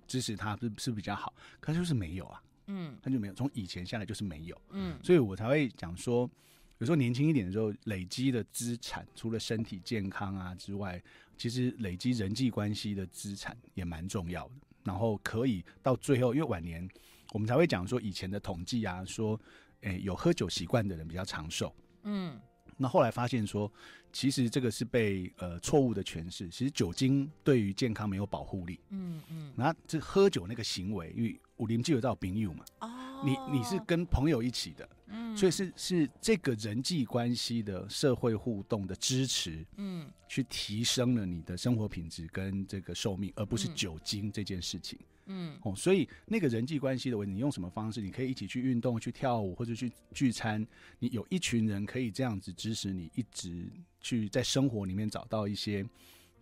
[0.08, 6.30] 支持他，是是比较好，可是就是没有啊，嗯，他就没有，从以前下来就是没有，嗯，所以我才会讲说，
[6.78, 11.02] 有时候年轻一点的时候累积的资产，除了身体健康啊之外。
[11.38, 14.54] 其实累积人际关系的资产也蛮重要的，
[14.86, 16.88] 然后可以到最后，因为晚年
[17.34, 19.38] 我们才会讲说以前的统计啊，说，
[19.82, 22.39] 诶有喝酒习惯的人比较长寿，嗯，
[22.78, 23.69] 那后来发现说，
[24.13, 34.88] 其实这个是被呃错误的诠释，其实酒精对于健康没有保护力，嗯嗯，那这喝酒那个行为，因为武林就有道朋友嘛，哦，你你是跟朋友一起的。
[35.36, 48.02] 嗯，所以是是这个人际关系的社会互动的支持，嗯，去提升了你的生活品质跟这个寿命，而不是酒精这件事情，嗯，哦，所以那个人际关系的问题，你用什么方式？
[48.02, 50.65] 你可以一起去运动、去跳舞或者去聚餐，
[51.00, 53.69] 你有一群人可以这样子支持你，一直
[54.00, 55.86] 去在生活里面找到一些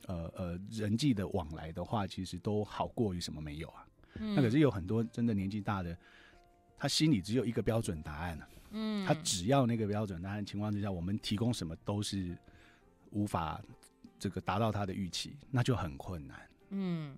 [0.07, 3.87] 呃呃人际的往来的话，其实都好过于什么没有啊？
[4.19, 5.97] 嗯，那可是有很多真的年纪大的。
[6.75, 8.37] 他心里只有一个标准答案，
[8.73, 12.37] 嗯，他只要那个标准答案情况之下，我们提供什么都是
[13.11, 13.61] 无法
[14.19, 16.37] 这个达到他的预期，那就很困难，
[16.69, 17.17] 嗯。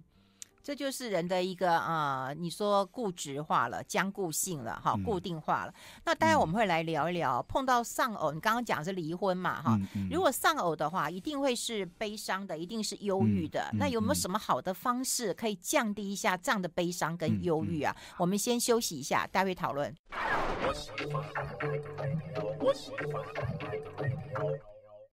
[0.65, 5.71] 这就是人的一个啊、呃，你说固执化了、僵固性了，哈，固定化了。
[5.71, 13.69] 嗯、那待会我们会来聊一聊，碰到丧偶，你刚刚讲是离婚嘛，哈、嗯，嗯、如果丧偶的话，一定会是悲伤的，一定是忧郁的。
[13.73, 17.95] 那有没有什么好的方式可以降低一下这样的悲伤跟忧郁啊？
[17.95, 19.95] 嗯嗯、我们先休息一下，待会讨论。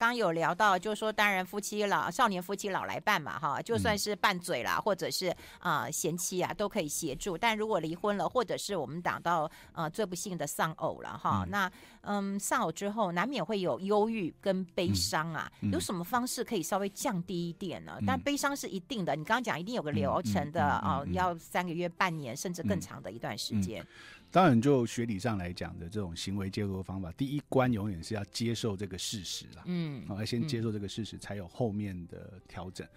[0.03, 5.29] 刚有聊到，就是说，当然夫妻老少年夫妻老来伴嘛，哈，就算是拌嘴啦，或者是
[5.61, 7.39] 啊、呃、贤妻啊，都可以协助。
[7.39, 15.49] 但如果离婚了，或者是我们讲到呃最不幸的丧偶了，哈，嗯那嗯丧偶之后，难免会有忧郁跟悲伤啊。
[15.71, 17.95] 有什么方式可以稍微降低一点呢？
[18.01, 23.87] 嗯、但悲伤是一定的，你刚刚讲一定有个流程的啊，要三个月、半年甚至更长的一段时间。
[24.33, 29.63] 当然，就学理上来讲的这种行为介入的方法，第一关永远是要接受这个事实了。
[29.67, 32.89] 嗯嗯，好，要先接受这个事实，才有后面的调整。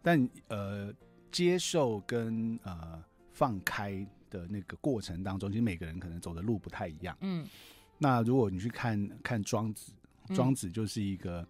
[0.00, 0.94] 但呃，
[1.32, 3.02] 接受跟呃
[3.32, 7.16] 放开的那个过程当中，其实每个人可能走的路不太一样。
[7.22, 7.44] 嗯，
[7.98, 9.92] 那如果你去看看庄子，
[10.28, 11.44] 庄子就是一个、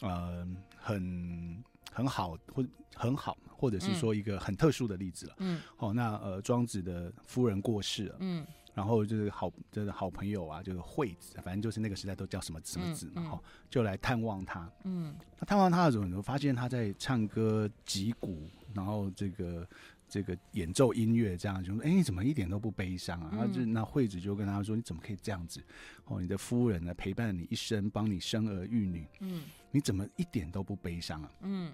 [0.00, 2.66] 嗯、呃很很好或
[2.96, 5.34] 很好，或者是说一个很特殊的例子了。
[5.38, 8.16] 嗯，好、哦，那呃庄子的夫人过世了。
[8.18, 8.44] 嗯。
[8.74, 14.70] 然后就是好，就是好朋友啊，就是惠子，反正就是那个时代都叫什么什么子嘛，哈、嗯嗯，就来探望他。
[14.84, 19.68] 嗯，他探望他的时候，你会发现他在唱歌、击鼓，然后这个
[20.08, 25.62] 这个演奏音乐，这样就说：“哎，你怎么一点都不悲伤啊？”然后、就那惠子就跟他说：“你怎么可以这样子？
[26.06, 31.72] 哦，你的夫人呢，陪伴你一生，帮你生儿育女，嗯，你怎么一点都不悲伤啊？”嗯，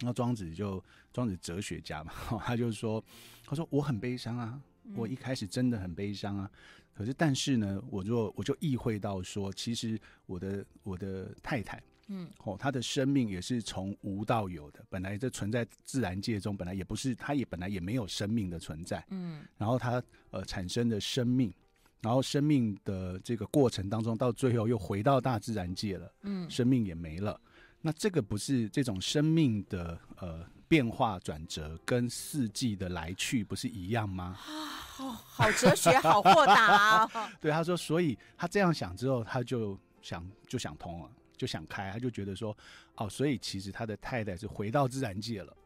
[0.00, 0.82] 那庄子就
[1.12, 2.12] 庄子哲学家嘛，
[2.44, 3.04] 他就说
[3.44, 4.58] ：“他说我很悲伤啊。”
[4.94, 6.50] 我一开始真的很悲伤啊，
[6.94, 21.52] 可是但是呢，我就我就意会到说，其实我的我的太太，嗯，哦，她的生命也是从无到有的，本来这存在自然界中，本来也不是，她也本来也没有生命的存在，嗯，然后她呃产生的生命，
[22.00, 27.40] 然后生命的这个过程当中，到最后又回到大自然界了，嗯，生命也没了，
[27.82, 30.44] 那这个不是这种生命的呃。
[30.68, 34.36] 变化转折跟四季的来去不是一样吗？
[34.46, 37.10] 啊，好，好哲学，好豁达啊！
[37.40, 42.54] 对，他说，所以他这样想之后，他就想就想通了，就想开，他就觉得说，
[42.96, 45.56] 哦，所以其实他的太太是回到自然界了，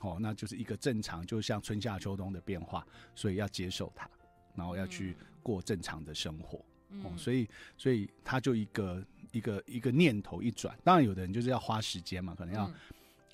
[0.00, 2.84] 哦，那就是一个正常，就像春夏秋冬的变化，
[3.14, 4.10] 所以要接受它，
[4.56, 12.68] 然后要去过正常的生活，嗯、哦，所以所以他就一个一个一个念头一转，当然有的人就是要花时间嘛，可能要。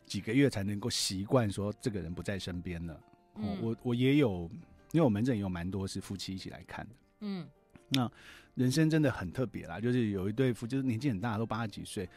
[0.07, 3.01] 嗯几个月才能够习惯说这个人不在身边了。
[3.61, 4.49] 我我也有，
[4.92, 6.95] 因为我门诊也有蛮多是夫妻一起来看的。
[7.21, 7.47] 嗯，
[7.88, 8.11] 那
[8.55, 12.09] 人生真的很特别啦，就是有一对夫，就是年纪很大，都八十几岁，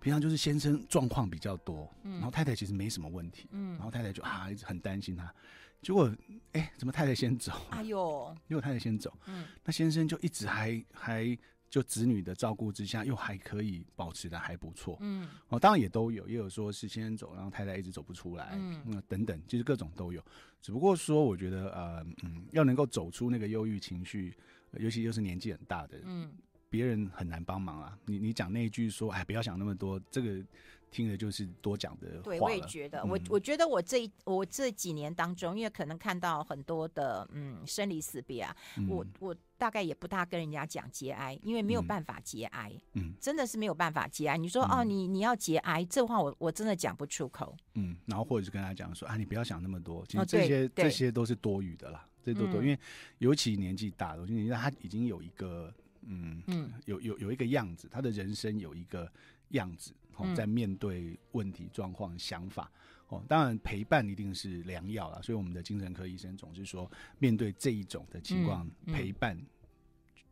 [0.00, 5.32] 平常就是先生状况比较多，嗯，然后太太其实没什么问题，嗯，然后太太就啊一直很担心他，
[5.80, 6.12] 结果
[6.52, 7.52] 哎，怎么太太先走？
[7.70, 11.38] 哎呦，结果太太先走，嗯，那先生就一直还还。
[11.70, 14.98] 就子女的照顾之下，又还可以保持的还不错。
[15.00, 18.50] 嗯，哦，当然也都有，也有说是先生走，然后太太一直走不出来。
[18.54, 20.20] 嗯，那等等，就是各种都有。
[20.60, 24.36] 只不过说，我觉得呃，嗯，要能够走出那个忧郁情绪，
[24.72, 26.30] 尤其又是年纪很大的，嗯，
[26.68, 27.96] 别人很难帮忙啊。
[28.04, 30.44] 你你讲那一句说，哎，不要想那么多，这个。
[30.90, 32.22] 听的就是多讲的话。
[32.24, 44.36] 对，我也觉得，嗯、我我觉得我这我这几年当中，因为可能看到很多的嗯生离死别啊，嗯、我我大概也不大跟人家讲节哀，因为没有办法节哀，嗯，真的是没有办法节哀。
[44.36, 47.56] 你说、嗯、哦，你你要节哀，这话我我真的讲不出口。
[47.74, 52.78] 嗯，然后或者是跟他讲说啊，你不要想那么多，其实这些、哦、这些都是多余的啦，这都多，嗯、因为
[53.18, 55.72] 尤其年纪大了，我觉得他已经有一个
[56.02, 56.72] 嗯嗯。
[56.86, 59.10] 有有有一个样子，他的人生有一个
[59.50, 59.92] 样子。
[60.34, 62.70] 在面对问题状况、想法，
[63.08, 65.20] 哦，当然陪伴一定是良药啦。
[65.22, 69.38] 所以我们的精神科医生总是说，面对这一种的情况，陪伴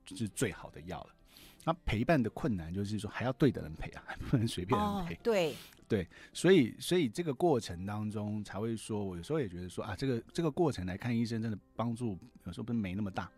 [0.07, 1.14] 是最好的药了。
[1.64, 5.14] 那陪伴的困难就是说，还要对的人陪啊，还 不能随便人陪。
[5.16, 5.55] 对
[5.87, 13.31] 对，所以所以这个过程当中才会说，我有时候也觉得说啊，这个这个过程来看医生，真的帮助有时候不是没那么大。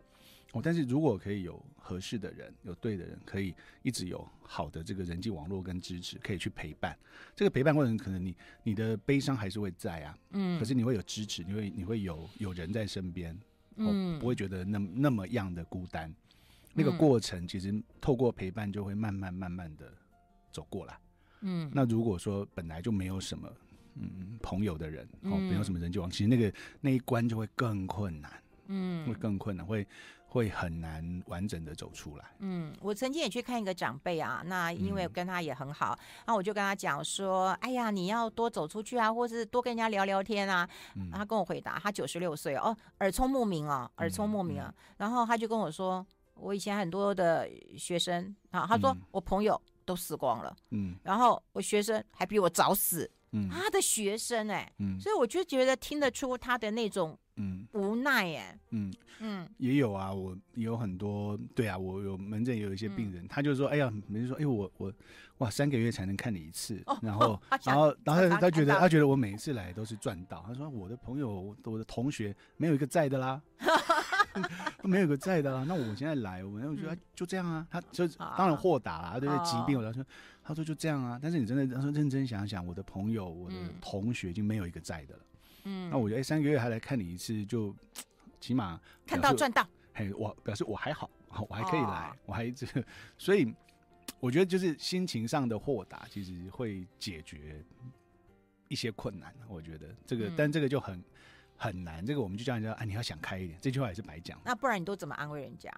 [0.53, 6.99] 哦，但是如果可以有合适的人，有对的人，可以一直有好的这个人际网络跟支持，可以去陪伴。
[7.37, 8.35] 这个陪伴过程，可能你
[8.65, 13.39] 你的悲伤还是会在啊，嗯，可是你会有支持，你会你会有有人在身边，
[13.77, 16.13] 嗯，不会觉得那那么样的孤单。
[16.75, 19.93] 那个过程其实透过陪伴，就会慢慢慢慢的
[20.53, 20.99] 走过来。
[21.43, 23.49] 嗯，那如果说本来就没有什么
[23.95, 29.87] 嗯朋友的人，哦，没有什么人际网，其实那个那一关就会更困难，嗯，会更困难，会。
[30.31, 32.25] 会很难完整的走出来。
[32.38, 40.69] 嗯，我曾经也去看一个长辈啊，那因为跟他也很好，嗯、然后我就跟他讲说：“哎呀，你要多走出去啊，或是多跟人家聊聊天啊。
[40.95, 44.73] 嗯”他跟我回答，他九十六岁哦，耳聪目明哦，耳聪目明啊。
[44.99, 46.07] 然后他就跟我说
[46.38, 58.59] ：“我以前很多的学生啊，他说我朋友都死光了，嗯，然后我学生还比我早死，嗯，他的学生哎、欸，嗯，所以我就觉得听得出他的那种。”嗯，无奈耶。
[58.70, 64.92] 嗯嗯，也有啊，我有很多，对啊，我有门诊也有一些病人，他就说，哎呀，没人说，哎，我我
[65.38, 73.40] 哇，三个月才能看你一次，然后 然后然后他觉得他觉得我每一次来都是赚到，他说我的朋友我的同学没有一个在的啦，
[74.85, 79.44] 没有一个在的啦，那我现在来，我我觉得就这样啊，他就当然豁达啦，对不对？
[79.44, 80.05] 疾病，我他说
[80.42, 85.22] 他说就这样啊，但是你真的他说认真想想，我的朋友我的同学已经没有一个在的了。
[85.64, 87.75] 嗯，那我觉得哎，三个月还来看你一次，就
[88.40, 89.66] 起码看到赚到。
[89.94, 91.11] 嘿，我表示我还好，
[91.49, 92.85] 我还可以来，哦、我还这个，
[93.18, 93.55] 所以
[94.18, 97.64] 我觉得就是心情上的豁达，其实会解决
[98.68, 99.35] 一些困难。
[99.49, 101.03] 我觉得这个，嗯、但这个就很
[101.57, 102.05] 很难。
[102.05, 103.59] 这个我们就叫人家，哎，你要想开一点。
[103.61, 104.40] 这句话也是白讲。
[104.44, 105.73] 那不然你都怎么安慰人家？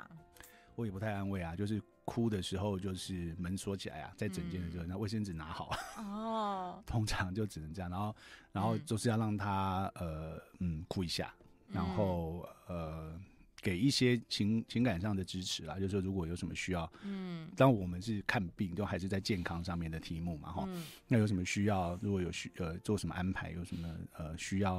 [0.75, 5.71] 我也不太安慰啊，就是哭的时候，就是门锁起来啊，在整间的时候，那卫生纸拿好。
[5.99, 8.17] 哦， 通常就只能这样，然后，
[8.53, 11.35] 然后就是要让他呃嗯哭一下，
[11.73, 13.19] 然后呃。
[13.65, 24.75] 给一些情情感上的支持啦，就是说如果有什么需要，嗯，当我们是看病，都还是在健康上面的题目嘛，哈、嗯，那有什么需要，如果有需呃做什么安排，有什么呃需要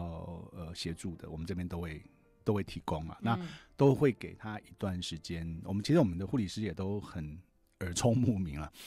[0.51, 2.03] 呃协助的，我们这边都会
[2.43, 3.39] 都会提供嘛，嗯、那
[3.75, 5.59] 都会给他一段时间。
[5.63, 7.37] 我们其实我们的护理师也都很
[7.79, 8.71] 耳聪目明了。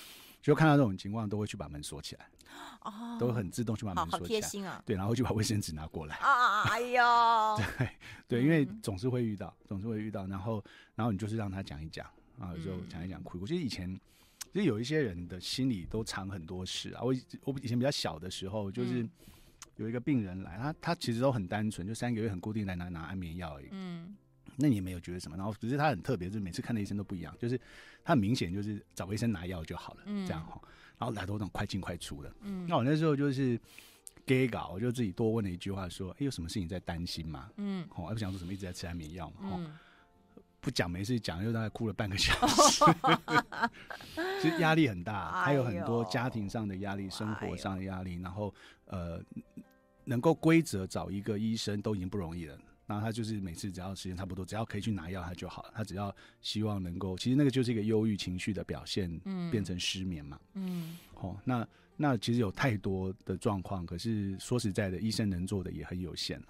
[0.43, 2.31] 就看到这种情况，都会去把门锁起来，
[2.83, 7.03] 哦，都很自动去把门锁起来，好贴心啊，对，然后就把卫生纸拿过来啊，哎呦，
[7.77, 7.89] 对
[8.29, 10.65] 对，因为总是会遇到，总是会遇到，然后
[10.95, 12.07] 然后你就是让他讲一讲
[12.39, 13.41] 啊，就讲一讲哭。
[13.41, 13.93] 我觉得以前
[14.53, 17.03] 其实有一些人的心里都藏很多事啊。
[17.03, 19.05] 我我以前比较小的时候，就是
[19.77, 24.17] 有一个病人来，他他其实都很单纯，就三个月很固定来拿拿安眠药而已，嗯。
[24.59, 27.61] 那你也没有觉得什么，然后只是他很特别，就是每次看的医生都不一样，就是
[28.03, 30.59] 他很明显就是找个医生拿药就好了，嗯、这样哈。
[30.97, 32.67] 然后来都那种快进快出的，嗯。
[32.67, 33.61] 那我那时候就是
[34.25, 37.87] 给稿，我就自己多问了一句话，说：“哎、欸，有什么事情在担心吗？”嗯。
[37.95, 39.71] 哦，不想说什么一直在吃安眠药嘛，嗯、
[40.67, 42.85] 不讲没事讲，又大概哭了半个小时，
[44.43, 48.53] 其实压力很大，还有很多家庭上的压力、生活上的压力，然后
[48.87, 49.23] 呃，
[50.05, 52.59] 能够规则找一个医生都已经不容易了。
[52.85, 55.73] 然后他就是每次只要时间差不多，只要可以去拿药，他就好了。
[55.73, 61.65] 他只要希望能够，其实那个就是一个忧郁情绪的表现，嗯，变成失眠嘛，嗯，哦，那
[61.97, 66.47] 那其实有太多的状况，可是说实在的，医生能做的也很有限了。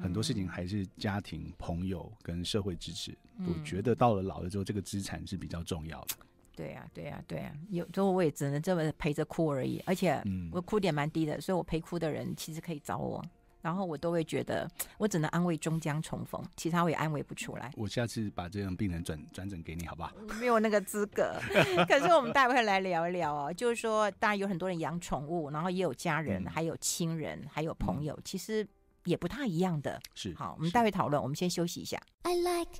[0.00, 3.16] 很多事情还是家庭、朋友跟社会支持。
[3.38, 6.16] 嗯，我觉得到了老了之后，这个资产是比较重要的。
[6.54, 9.82] 对呀，对呀，对呀，有时候我也只能这么陪着哭而已。
[9.86, 13.22] 而且，我哭点蛮低的，所以我陪哭的人其实可以找我。
[13.62, 17.72] 然后我都会觉得，我只能安慰终将重逢，其他我也安慰不出来。
[17.76, 20.12] 我下次把这样病人转转诊给你，好不好？
[20.38, 21.34] 没有那个资格。
[21.88, 28.64] 可是我们待会来聊一聊哦，就是说，当然有很多人养宠物，然后也有家人，嗯、还有亲人，还有朋友，嗯、其实
[29.06, 29.98] 也不太一样的。
[30.14, 31.20] 是，好，我们待会讨论。
[31.22, 31.98] 我们先休息一下。
[32.22, 32.70] I like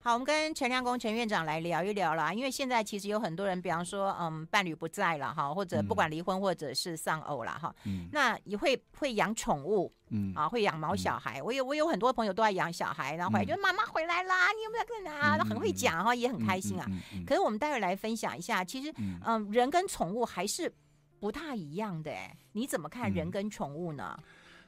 [0.00, 2.32] 好，我们跟陈亮公陈院长来聊一聊啦。
[2.32, 11.40] 因为现在其实有很多人，比方说，嗯，伴侣不在了哈，或者不管离婚或者是丧偶了哈，嗯，那也会会养宠物，嗯啊，会养毛小孩。
[11.40, 15.36] 嗯、我有我有很多朋友都在养小孩，然后回来就妈妈回来啦，你有没有跟啊？
[15.38, 16.86] 很会讲哈，也很开心啊。
[17.26, 20.72] 可是我们待会来分享一下，其实嗯，人跟宠物还是
[21.18, 24.18] 不太一样的哎，你怎么看人跟宠物呢？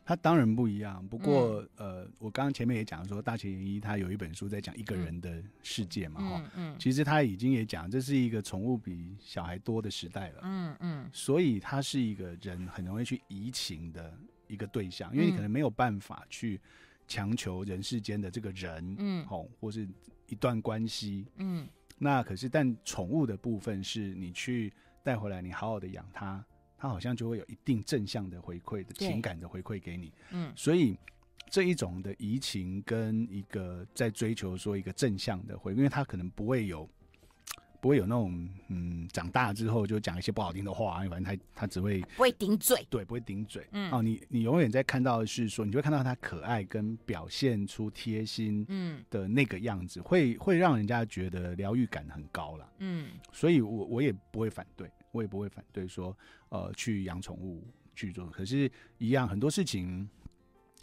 [0.04, 16.58] 它当然不一样，不过、嗯、呃，我刚刚前面也讲说，大前研一他有一本书在讲一个人的世界嘛，哈、嗯，其实他已经也讲，这是一个宠物比小孩多的时代了，嗯嗯，嗯所以他是一个人很容易去移情的一个对象，因为你可能没有办法去
[17.06, 19.86] 强求人世间的这个人，嗯，好，或是
[20.26, 24.72] 一段关系，嗯，那可是但宠物的部分是你去
[25.08, 26.44] 带回来，你好好的养它。
[26.76, 30.96] 它好像就会有一定正向的回馈的情感的回馈给你，嗯，所以
[31.48, 36.88] 这一种的移情跟一个在追求说一个正向的回，因为他可能不会有，
[37.80, 54.88] 不会有那种嗯，长大之后就讲一些不好听的话，反正他他只会不会顶嘴，对，不会顶嘴，嗯，哦，你你永远在看到的是说，你就会看到他可爱跟表现出贴心，嗯的那个样子，嗯、会会让人家觉得疗愈感很高了，嗯，所以我我也不会反对。
[55.12, 56.16] 我也不会反对说，
[56.48, 60.08] 呃，去养宠物去做，可是，一样很多事情，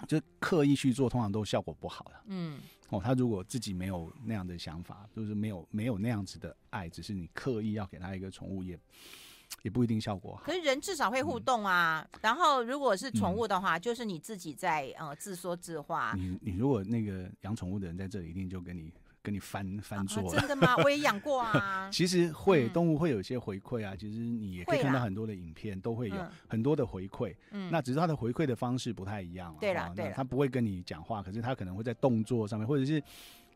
[0.07, 2.23] 就刻意去做，通常都效果不好了。
[2.27, 2.59] 嗯，
[2.89, 8.77] 哦，他如果自己没有那样的想法，就是没有没有那样子的爱，只是你刻意要给他一个宠物，也
[9.63, 10.43] 也不一定效果好。
[10.45, 12.07] 可是人至少会互动啊。
[12.13, 16.13] 嗯、然后，如果是宠物的话，嗯、就是你自己在呃自说自话。
[16.15, 18.91] 你你如果那个养宠物的人在这里，一定就跟你。
[19.25, 20.75] 跟你翻翻桌、啊，真的吗？
[20.85, 21.89] 我也养过啊。
[21.91, 26.15] 其实会动物会有一些回馈啊，其实你也可以看到很多的影片，都会有
[26.47, 27.35] 很多的回馈。
[27.49, 29.57] 嗯，那只是它的回馈的方式不太一样。
[29.59, 33.01] 对了，对，它不会跟你讲话，可是它可能会在动作上面，或者是，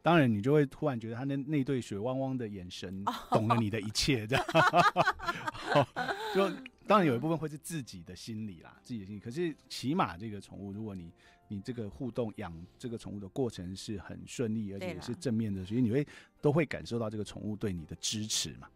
[0.02, 4.46] 当然你就会突然觉得他那那对水汪汪的眼神，懂了你的一切，这样。
[6.34, 6.50] 就
[6.88, 9.20] 当然有一部分会是自己的心理啦，自己的心理。
[9.20, 11.12] 可是起码这个宠物，如果你
[11.48, 16.08] 你这个互动养这个宠物的过程是很顺利，而且也是正面的，所以你会
[16.42, 18.68] 都会感受到这个宠物对你的支持嘛。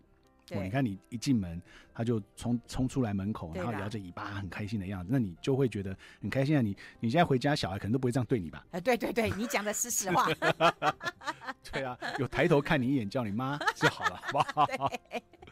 [0.49, 1.61] 你看你一进门，
[1.93, 6.61] 它就冲冲出来门口，然后摇着尾巴很开心的样子，那你就会觉得很开心啊。
[6.61, 8.65] 你你现在回家，小孩可能都不会这样对你吧？
[8.71, 10.27] 呃，对对对，你讲的是实话。
[11.71, 14.37] 对啊，有抬头看你一眼叫你妈就好了，好不
[14.83, 14.91] 好？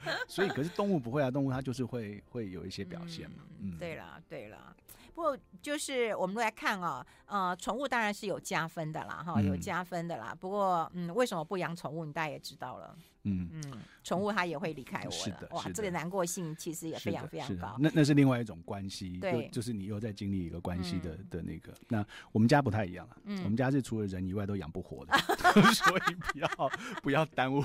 [0.28, 3.44] 所以，可是动物不会啊，动物它就是会会有一些表现嘛。
[3.60, 4.76] 嗯，对了对了。
[5.14, 10.30] 不过就是我们都来看哦，呃，宠物当然是有加分的啦，哈，有加分的啦。
[10.32, 12.04] 嗯、不过，嗯，为什么不养宠物？
[12.04, 12.96] 你大家也知道了。
[13.24, 13.62] 嗯嗯，
[14.04, 15.12] 宠物它也会离开我的。
[15.12, 17.76] 是的，哇，这个难过性其实也非常非常高。
[17.80, 21.74] 那那是另外一种关系，对，就，是你又在经历一个关系的、嗯、的那个。
[21.88, 25.18] 那我们家不太一样了，嗯、我们家是除了人以外都养不活的，
[25.74, 26.72] 所以不要
[27.04, 27.64] 不要耽误。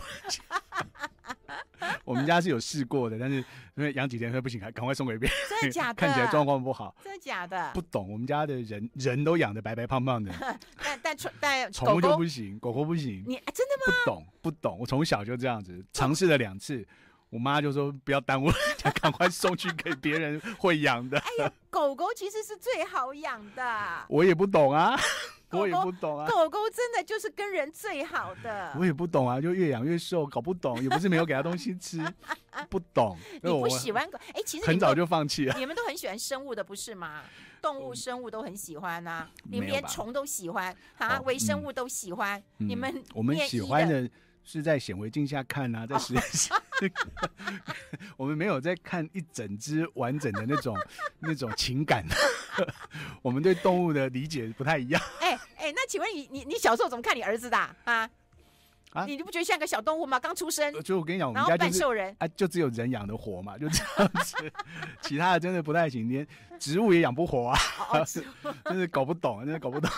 [2.06, 3.36] 我们家是有试过的，但是
[3.74, 5.38] 因为养几天说不行，赶快送给别人。
[5.50, 5.94] 真的假 的？
[5.94, 6.94] 看起来状况不好。
[7.02, 7.72] 真的假的？
[7.74, 10.32] 不懂，我们家的人人都养的白白胖胖的，
[10.80, 13.24] 但但宠 但宠物就不行，狗狗不行。
[13.26, 13.94] 你真的吗？
[14.04, 16.86] 不懂不懂，我从小就这样子尝试了两次，
[17.30, 18.50] 我妈就说不要耽误，
[19.00, 21.18] 赶快送去给别人会养的。
[21.18, 23.62] 哎呀，狗狗其实是最好养的。
[24.08, 24.96] 我也不懂啊。
[25.48, 28.72] 狗狗我也不懂啊，狗狗真的就是跟人最好的。
[28.78, 32.00] 我也不懂啊，就越养越瘦，搞不懂，也不是没有给他东西吃，
[32.68, 33.16] 不懂。
[33.32, 34.18] 你不喜欢狗？
[34.28, 35.56] 哎、欸，其实很早就放弃了。
[35.56, 37.22] 你们都很喜欢生物的，不是吗？
[37.62, 42.42] 动物、生物都很喜欢呐、啊，你们连虫都喜欢啊，微生物都喜欢。
[42.58, 44.08] 你们的我们喜欢的
[44.46, 46.50] 是在显微镜下看啊，在实验室。
[48.16, 50.78] 我们没有在看一整只完整的那种
[51.18, 52.04] 那种情感。
[53.22, 55.02] 我们对动物的理解不太一样。
[55.20, 58.08] 哎哎，那请问你你你小时候怎么看你儿子的啊？
[58.92, 60.20] 啊，你不觉得像个小动物吗？
[60.20, 60.72] 刚出生。
[60.82, 64.36] 就我跟你讲，我们家就是兽人啊，就只有人养得活嘛，就这样子。
[65.02, 66.26] 其他的真的不太行，连
[66.58, 67.58] 植物也养不活啊。
[68.64, 69.90] 真是搞不懂，真的搞不懂。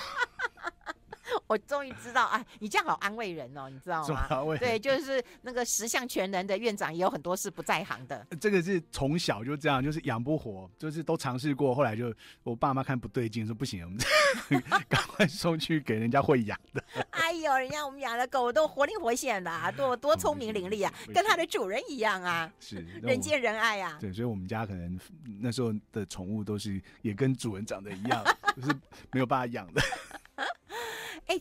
[1.48, 4.28] 我终于知道啊，你这样好安慰人哦，你知道吗？
[4.58, 8.26] 对，就是那个十项全能的院长也有很多是不在行的。
[8.40, 16.84] 这个是从小就这样，就是养不活，就是都尝试过，后来就我爸妈看不对劲，说不行，我们 赶快送去给人家会养的。
[17.10, 23.96] 哎呦，人家我们养的狗都活灵活现的啊，多多聪明伶俐啊，跟它的主人一样啊，是人见人爱啊。
[23.98, 25.00] 对，所以我们家可能
[25.40, 28.22] 那时候的宠物都是也跟主人长得一样，
[28.54, 28.68] 就是
[29.12, 29.80] 没有办法养的。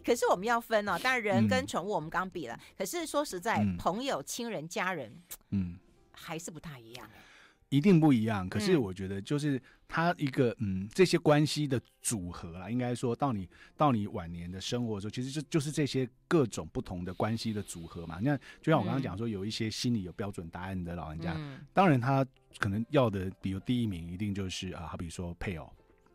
[0.03, 5.15] 可是我们要分哦，当然人跟宠物我们刚比了，嗯、可是说实在，嗯、朋友、亲人、家人，
[5.51, 5.77] 嗯，
[6.11, 7.07] 还是不太一样。
[7.69, 8.47] 一定不一样。
[8.47, 18.19] 可是我觉得，就是他一个嗯，这些关系的组合啊，应该说到你到你晚年的生活的时候，其实就就是这些各种不同的关系的组合嘛。
[18.21, 22.25] 那就像我刚刚讲说，有一些心里有标准答案的老人家，嗯、当然他
[22.57, 25.69] 可能要的，比如第一名一定就是啊，好比说配偶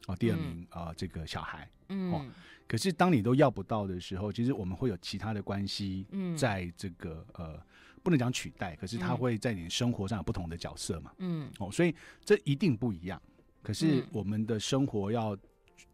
[0.07, 2.13] 哦，第二名啊，嗯、这个小孩，嗯。
[2.13, 2.25] 哦
[2.73, 7.67] 可是当你都要不到的时候，其实我们会有其他的关系，在这个、嗯、呃，
[8.03, 11.95] 不能讲取代，可是它会在你生活上有不同的角色嘛，嗯，哦，所以
[12.25, 13.21] 这一定不一样。
[13.63, 15.37] 可是我们的生活要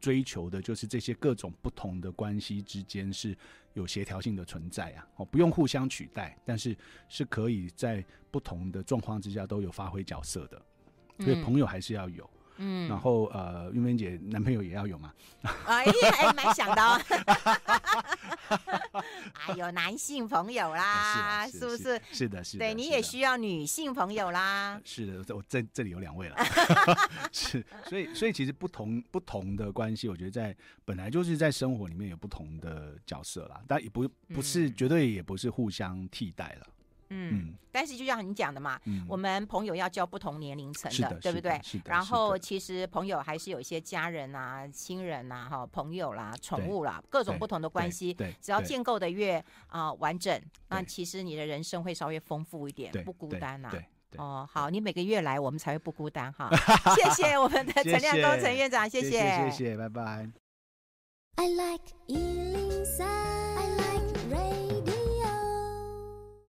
[0.01, 3.37] 追求的就是这些各种不同的关系之间是
[3.75, 10.63] 有协调性的存在啊，哦，不用互相取代，但是是可以在不同的状况之下都有发挥角色的，
[11.19, 12.23] 所以朋友还是要有。
[12.23, 12.38] 嗯，
[12.89, 15.13] 然后呃，玉芬姐男朋友也要有嘛？
[15.67, 17.01] 哎呀，还蛮想的哦。
[19.47, 22.01] 哎呦，男性朋友啦，是不是？
[22.13, 22.59] 是的，是的。
[22.59, 24.81] 对，你也需要女性朋友啦。
[24.85, 26.37] 是的，我这这里有两位了。
[27.33, 36.67] 是，所以所以其实不同不同的关系，我觉得在本来就是在生活里面有不同的角色啦，但也不不是绝对也不是互相替代了。
[37.11, 41.59] 嗯，但是就像你讲的嘛，嗯、我们朋友要交不同年龄层的，的对不对？
[41.63, 41.85] 是的。
[41.87, 48.13] 然后其实朋友还是有一些家人啊、亲人啊、哈朋友啦、宠物啦，各种不同的关系。
[48.13, 48.35] 对。
[48.41, 49.39] 只要建构的越
[49.69, 53.69] 啊、呃、完整，那其实你的人生会稍微丰富一点，不孤单呐。
[53.71, 53.85] 对。
[54.17, 56.49] 哦，好，你每个月来，我们才会不孤单哈。
[56.97, 60.31] 谢谢我们的 陈亮东陈院长，谢谢，谢谢，拜拜。
[61.37, 61.85] I like